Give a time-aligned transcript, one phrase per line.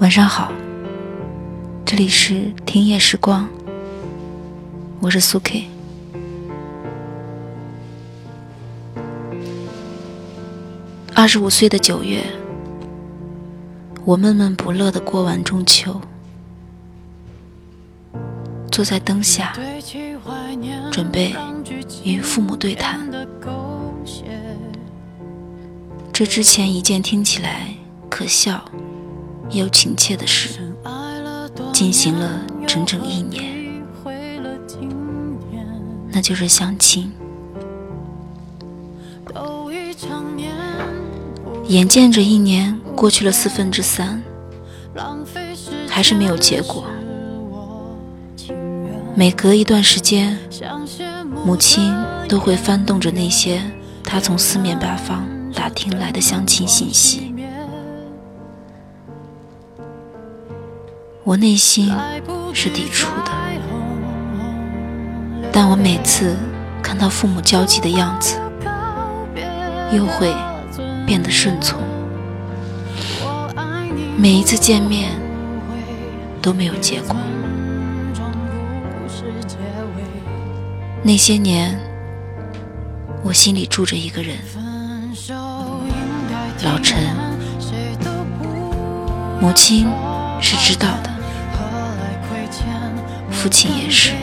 [0.00, 0.52] 晚上好，
[1.84, 3.48] 这里是听夜时光，
[5.00, 5.66] 我是苏 K。
[11.16, 12.24] 二十五岁的九月，
[14.04, 16.00] 我闷闷不乐的过完中秋，
[18.70, 19.52] 坐在灯下，
[20.92, 21.34] 准备
[22.04, 23.00] 与父母对谈。
[26.12, 27.74] 这之前一件听起来
[28.08, 28.64] 可笑
[29.50, 30.60] 又亲切的事，
[31.72, 33.82] 进行了整整一年，
[36.10, 37.12] 那就是相亲。
[41.66, 44.22] 眼见着一年过去了四分之三，
[45.88, 46.84] 还是没有结果。
[49.14, 50.38] 每隔一段时间，
[51.44, 51.94] 母亲
[52.28, 53.60] 都会翻动着那些
[54.04, 57.27] 她从四面八方打听来的相亲信息。
[61.28, 61.92] 我内心
[62.54, 63.30] 是抵触的，
[65.52, 66.34] 但我每次
[66.82, 68.40] 看到父母焦急的样子，
[69.92, 70.34] 又会。
[71.06, 71.80] 变得顺从，
[74.18, 75.10] 每一次见面
[76.42, 77.16] 都没有结果。
[81.02, 81.78] 那些年，
[83.22, 84.36] 我心里住着一个人，
[86.62, 86.98] 老陈。
[89.40, 89.86] 母亲
[90.42, 91.10] 是知道的，
[93.38, 94.14] 父亲也是。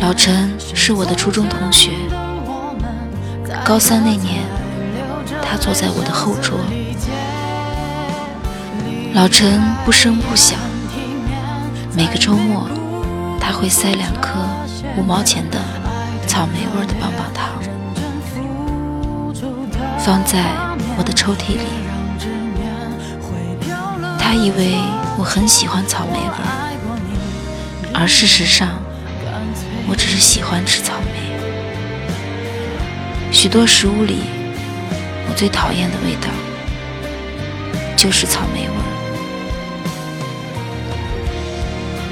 [0.00, 1.90] 老陈是我的初中同学。
[3.64, 4.44] 高三那年，
[5.42, 6.60] 他坐在我的后桌。
[9.12, 10.56] 老陈不声不响，
[11.96, 12.68] 每个周末
[13.40, 14.38] 他会塞两颗
[14.96, 15.58] 五毛钱的
[16.28, 17.60] 草莓味的棒棒糖，
[19.98, 20.44] 放在
[20.96, 21.66] 我的抽屉里。
[24.22, 24.76] 他以为
[25.20, 26.34] 我很喜欢草莓味，
[27.92, 28.70] 而事实上，
[29.86, 31.20] 我只是喜欢吃草莓。
[33.30, 34.20] 许多食物里，
[35.28, 36.28] 我最讨厌的味道
[37.98, 38.74] 就是草莓味。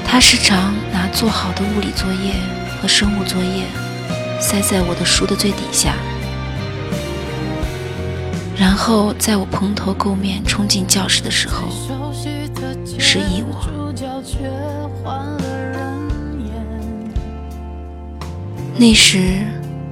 [0.05, 2.35] 他时常拿做好的物理作业
[2.79, 3.65] 和生物作业
[4.39, 5.95] 塞在我的书的最底下，
[8.55, 11.69] 然后在我蓬头垢面冲进教室的时候
[13.11, 13.55] 示意我。
[18.77, 19.47] 那时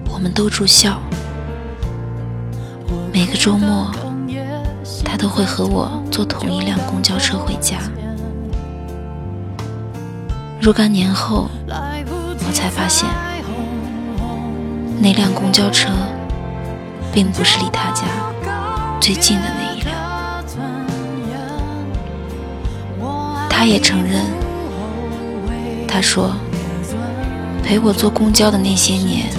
[0.08, 1.00] 我们都住校。
[3.12, 3.92] 每个周末，
[5.04, 7.80] 他都会和我坐同一辆公交车回家。
[10.62, 13.10] 若干年后，我才发现，
[15.00, 15.90] 那辆公交车
[17.12, 18.04] 并不是离他家
[19.02, 19.67] 最近的那
[23.58, 24.24] 他也承认，
[25.88, 26.36] 他说，
[27.64, 29.30] 陪我坐公交的那些年，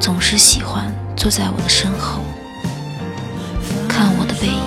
[0.00, 2.24] 总是喜欢坐在我的身后。
[3.88, 4.58] 看我的背影。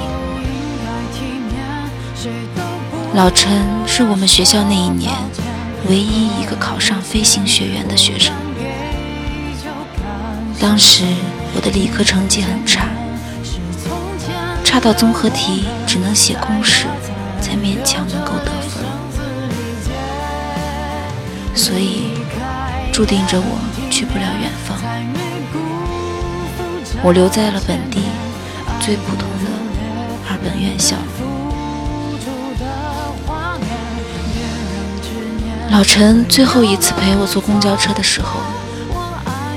[3.14, 3.52] 老陈
[3.86, 5.12] 是我们学校那一年
[5.90, 8.34] 唯一一个考上飞行学院的学生。
[10.58, 11.04] 当时
[11.54, 12.86] 我的理科成绩很差，
[14.64, 16.86] 差到综合题只能写公式，
[17.52, 18.86] 才勉强能够得分。
[21.54, 22.14] 所以
[22.94, 23.60] 注定着我
[23.92, 24.78] 去不了远方。
[27.04, 28.00] 我留在了本地
[28.80, 29.52] 最普通的。
[30.30, 30.96] 二本院校，
[35.70, 38.40] 老陈最后一次陪我坐公交车的时候，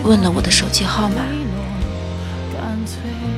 [0.02, 1.22] 问了我的手机号码，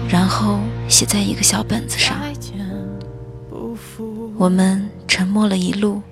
[0.09, 2.16] 然后写在一个小本子上。
[4.38, 6.02] 我们沉默了一路，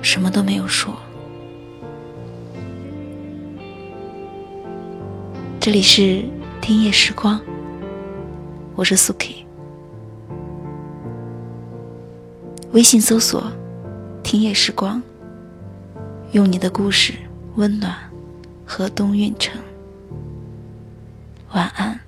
[0.00, 0.96] 什么都没有说。
[5.60, 6.24] 这里是
[6.62, 7.38] 听夜时光。
[8.74, 9.44] 我是苏 K，
[12.72, 13.52] 微信搜索
[14.24, 15.02] “听夜时光”，
[16.32, 17.12] 用你的故事
[17.56, 17.94] 温暖
[18.64, 19.60] 河东运城。
[21.52, 22.05] 晚安。